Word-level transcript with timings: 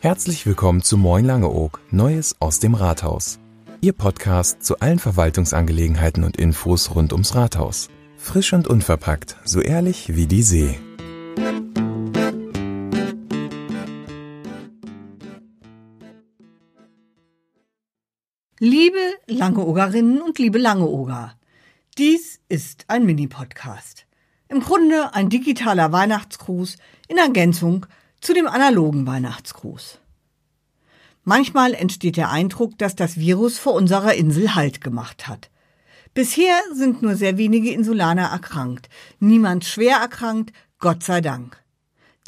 Herzlich 0.00 0.46
willkommen 0.46 0.82
zu 0.82 0.96
Moin 0.96 1.24
Langeoog, 1.24 1.80
Neues 1.90 2.36
aus 2.40 2.60
dem 2.60 2.74
Rathaus. 2.74 3.40
Ihr 3.80 3.92
Podcast 3.92 4.62
zu 4.62 4.78
allen 4.78 5.00
Verwaltungsangelegenheiten 5.00 6.22
und 6.22 6.36
Infos 6.36 6.94
rund 6.94 7.12
ums 7.12 7.34
Rathaus. 7.34 7.88
Frisch 8.16 8.52
und 8.52 8.68
unverpackt, 8.68 9.36
so 9.44 9.60
ehrlich 9.60 10.14
wie 10.14 10.28
die 10.28 10.42
See. 10.42 10.78
Liebe 18.60 18.98
Langeogerinnen 19.26 20.22
und 20.22 20.38
liebe 20.38 20.58
Langeoger, 20.58 21.36
dies 21.98 22.40
ist 22.48 22.84
ein 22.88 23.04
Mini-Podcast. 23.06 24.05
Im 24.48 24.60
Grunde 24.60 25.12
ein 25.14 25.28
digitaler 25.28 25.90
Weihnachtsgruß 25.90 26.76
in 27.08 27.18
Ergänzung 27.18 27.86
zu 28.20 28.32
dem 28.32 28.46
analogen 28.46 29.06
Weihnachtsgruß. 29.06 29.98
Manchmal 31.24 31.74
entsteht 31.74 32.16
der 32.16 32.30
Eindruck, 32.30 32.78
dass 32.78 32.94
das 32.94 33.18
Virus 33.18 33.58
vor 33.58 33.74
unserer 33.74 34.14
Insel 34.14 34.54
Halt 34.54 34.80
gemacht 34.80 35.26
hat. 35.26 35.50
Bisher 36.14 36.54
sind 36.72 37.02
nur 37.02 37.16
sehr 37.16 37.36
wenige 37.36 37.72
Insulaner 37.72 38.28
erkrankt, 38.28 38.88
niemand 39.18 39.64
schwer 39.64 39.96
erkrankt, 39.96 40.52
Gott 40.78 41.02
sei 41.02 41.20
Dank. 41.20 41.60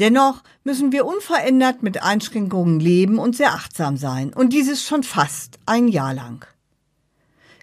Dennoch 0.00 0.42
müssen 0.64 0.92
wir 0.92 1.06
unverändert 1.06 1.82
mit 1.82 2.02
Einschränkungen 2.02 2.80
leben 2.80 3.18
und 3.18 3.36
sehr 3.36 3.52
achtsam 3.52 3.96
sein, 3.96 4.32
und 4.34 4.52
dieses 4.52 4.84
schon 4.84 5.04
fast 5.04 5.58
ein 5.66 5.88
Jahr 5.88 6.14
lang. 6.14 6.44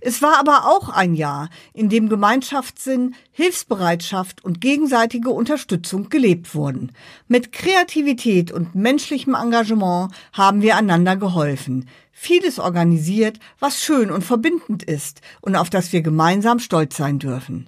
Es 0.07 0.21
war 0.21 0.37
aber 0.37 0.67
auch 0.67 0.89
ein 0.89 1.15
Jahr, 1.15 1.49
in 1.73 1.89
dem 1.89 2.09
Gemeinschaftssinn, 2.09 3.15
Hilfsbereitschaft 3.31 4.45
und 4.45 4.61
gegenseitige 4.61 5.31
Unterstützung 5.31 6.09
gelebt 6.09 6.53
wurden. 6.53 6.91
Mit 7.27 7.51
Kreativität 7.51 8.51
und 8.51 8.75
menschlichem 8.75 9.33
Engagement 9.33 10.11
haben 10.31 10.61
wir 10.61 10.77
einander 10.77 11.15
geholfen, 11.15 11.89
vieles 12.11 12.59
organisiert, 12.59 13.39
was 13.57 13.81
schön 13.81 14.11
und 14.11 14.23
verbindend 14.23 14.83
ist 14.83 15.21
und 15.41 15.55
auf 15.55 15.71
das 15.71 15.91
wir 15.91 16.03
gemeinsam 16.03 16.59
stolz 16.59 16.95
sein 16.97 17.17
dürfen. 17.17 17.67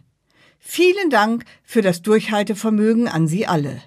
Vielen 0.59 1.09
Dank 1.09 1.43
für 1.63 1.81
das 1.81 2.03
Durchhaltevermögen 2.03 3.07
an 3.07 3.27
Sie 3.27 3.47
alle. 3.47 3.81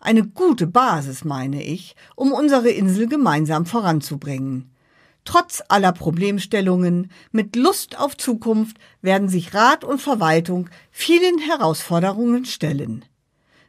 Eine 0.00 0.26
gute 0.26 0.66
Basis, 0.66 1.24
meine 1.24 1.62
ich, 1.62 1.94
um 2.16 2.32
unsere 2.32 2.70
Insel 2.70 3.06
gemeinsam 3.06 3.66
voranzubringen. 3.66 4.72
Trotz 5.26 5.60
aller 5.68 5.90
Problemstellungen, 5.90 7.10
mit 7.32 7.56
Lust 7.56 7.98
auf 7.98 8.16
Zukunft 8.16 8.78
werden 9.02 9.28
sich 9.28 9.54
Rat 9.54 9.82
und 9.82 10.00
Verwaltung 10.00 10.70
vielen 10.92 11.40
Herausforderungen 11.40 12.44
stellen. 12.44 13.04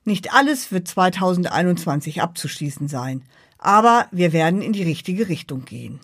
Nicht 0.05 0.33
alles 0.33 0.71
wird 0.71 0.87
2021 0.87 2.21
abzuschließen 2.21 2.87
sein, 2.87 3.23
aber 3.57 4.07
wir 4.11 4.33
werden 4.33 4.61
in 4.61 4.71
die 4.71 4.83
richtige 4.83 5.29
Richtung 5.29 5.65
gehen. 5.65 5.99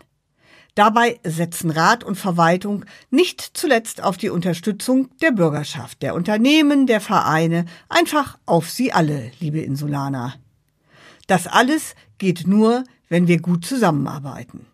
Dabei 0.73 1.19
setzen 1.23 1.69
Rat 1.69 2.03
und 2.03 2.15
Verwaltung 2.15 2.83
nicht 3.11 3.51
zuletzt 3.53 4.03
auf 4.03 4.17
die 4.17 4.31
Unterstützung 4.31 5.09
der 5.21 5.31
Bürgerschaft, 5.31 6.01
der 6.01 6.15
Unternehmen, 6.15 6.87
der 6.87 6.99
Vereine, 6.99 7.65
einfach 7.89 8.39
auf 8.47 8.71
sie 8.71 8.91
alle, 8.91 9.29
liebe 9.39 9.61
Insulaner. 9.61 10.33
Das 11.27 11.45
alles 11.45 11.93
geht 12.17 12.47
nur, 12.47 12.85
wenn 13.07 13.27
wir 13.27 13.39
gut 13.39 13.63
zusammenarbeiten 13.65 14.65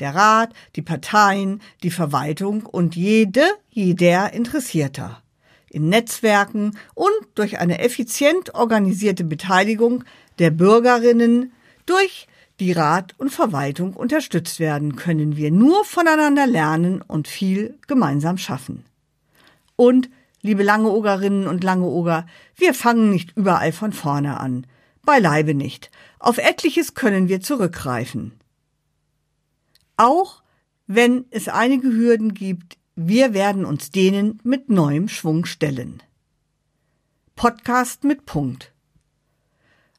der 0.00 0.14
Rat, 0.14 0.52
die 0.76 0.82
Parteien, 0.82 1.60
die 1.82 1.90
Verwaltung 1.90 2.66
und 2.66 2.96
jede, 2.96 3.44
jeder 3.70 4.32
Interessierter. 4.32 5.22
In 5.70 5.88
Netzwerken 5.88 6.78
und 6.94 7.10
durch 7.34 7.58
eine 7.58 7.80
effizient 7.80 8.54
organisierte 8.54 9.24
Beteiligung 9.24 10.04
der 10.38 10.50
Bürgerinnen 10.50 11.52
durch 11.86 12.28
die 12.60 12.72
Rat 12.72 13.14
und 13.18 13.30
Verwaltung 13.30 13.94
unterstützt 13.94 14.60
werden, 14.60 14.94
können 14.94 15.36
wir 15.36 15.50
nur 15.50 15.84
voneinander 15.84 16.46
lernen 16.46 17.02
und 17.02 17.26
viel 17.26 17.78
gemeinsam 17.88 18.38
schaffen. 18.38 18.84
Und, 19.76 20.08
liebe 20.40 20.62
Langeogerinnen 20.62 21.48
und 21.48 21.64
Langeoger, 21.64 22.26
wir 22.56 22.74
fangen 22.74 23.10
nicht 23.10 23.36
überall 23.36 23.72
von 23.72 23.92
vorne 23.92 24.38
an. 24.38 24.66
Beileibe 25.02 25.54
nicht. 25.54 25.90
Auf 26.20 26.38
etliches 26.38 26.94
können 26.94 27.28
wir 27.28 27.40
zurückgreifen. 27.40 28.32
Auch 29.96 30.42
wenn 30.86 31.26
es 31.30 31.48
einige 31.48 31.88
Hürden 31.88 32.34
gibt, 32.34 32.78
wir 32.96 33.34
werden 33.34 33.64
uns 33.64 33.90
denen 33.90 34.40
mit 34.44 34.68
neuem 34.68 35.08
Schwung 35.08 35.46
stellen. 35.46 36.02
Podcast 37.36 38.04
mit 38.04 38.26
Punkt. 38.26 38.72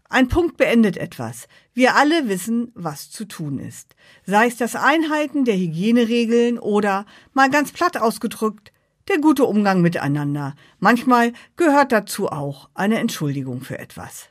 Ein 0.08 0.28
Punkt 0.28 0.58
beendet 0.58 0.98
etwas. 0.98 1.48
Wir 1.74 1.96
alle 1.96 2.30
wissen, 2.30 2.72
was 2.76 3.10
zu 3.10 3.26
tun 3.26 3.60
ist. 3.60 3.96
Sei 4.26 4.48
es 4.48 4.56
das 4.56 4.76
Einhalten 4.76 5.46
der 5.46 5.58
Hygieneregeln 5.58 6.60
oder, 6.60 7.06
mal 7.34 7.50
ganz 7.50 7.72
platt 7.72 7.98
ausgedrückt, 7.98 8.72
der 9.08 9.20
gute 9.20 9.46
Umgang 9.46 9.82
miteinander. 9.82 10.56
Manchmal 10.80 11.34
gehört 11.58 11.92
dazu 11.92 12.30
auch 12.30 12.70
eine 12.74 13.00
Entschuldigung 13.00 13.62
für 13.62 13.80
etwas. 13.80 14.30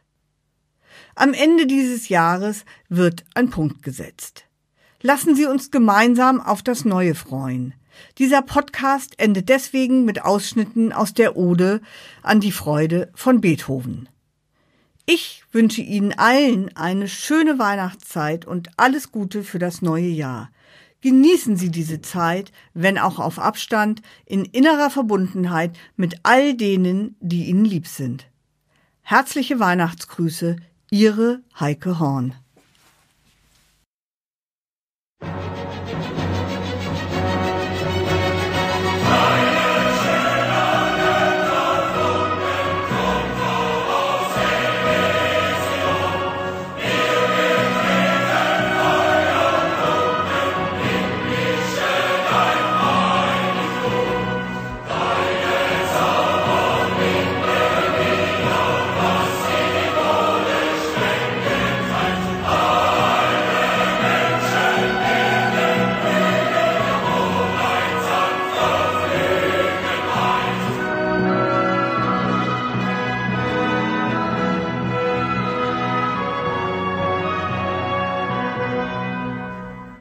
Am 1.14 1.34
Ende 1.34 1.66
dieses 1.66 2.08
Jahres 2.08 2.64
wird 2.88 3.24
ein 3.34 3.50
Punkt 3.50 3.82
gesetzt. 3.82 4.46
Lassen 5.06 5.36
Sie 5.36 5.44
uns 5.44 5.70
gemeinsam 5.70 6.40
auf 6.40 6.62
das 6.62 6.86
Neue 6.86 7.14
freuen. 7.14 7.74
Dieser 8.16 8.40
Podcast 8.40 9.20
endet 9.20 9.50
deswegen 9.50 10.06
mit 10.06 10.24
Ausschnitten 10.24 10.94
aus 10.94 11.12
der 11.12 11.36
Ode 11.36 11.82
an 12.22 12.40
die 12.40 12.52
Freude 12.52 13.12
von 13.14 13.42
Beethoven. 13.42 14.08
Ich 15.04 15.44
wünsche 15.52 15.82
Ihnen 15.82 16.14
allen 16.14 16.74
eine 16.74 17.06
schöne 17.06 17.58
Weihnachtszeit 17.58 18.46
und 18.46 18.70
alles 18.78 19.12
Gute 19.12 19.44
für 19.44 19.58
das 19.58 19.82
neue 19.82 20.08
Jahr. 20.08 20.50
Genießen 21.02 21.58
Sie 21.58 21.70
diese 21.70 22.00
Zeit, 22.00 22.50
wenn 22.72 22.96
auch 22.96 23.18
auf 23.18 23.38
Abstand, 23.38 24.00
in 24.24 24.46
innerer 24.46 24.88
Verbundenheit 24.88 25.76
mit 25.96 26.20
all 26.22 26.54
denen, 26.54 27.14
die 27.20 27.44
Ihnen 27.44 27.66
lieb 27.66 27.88
sind. 27.88 28.26
Herzliche 29.02 29.60
Weihnachtsgrüße, 29.60 30.56
Ihre 30.90 31.42
Heike 31.60 31.98
Horn. 31.98 32.34